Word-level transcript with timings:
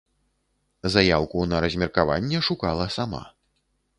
Заяўку 0.93 1.43
на 1.51 1.59
размеркаванне 1.67 2.39
шукала 2.47 2.89
сама. 2.99 3.23